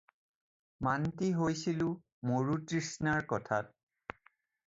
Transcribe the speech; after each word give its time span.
মান্তি 0.85 1.27
হৈছিলোঁ 1.39 1.91
মৰুতৃষ্ণাৰ 2.31 3.27
কথাত। 3.35 4.19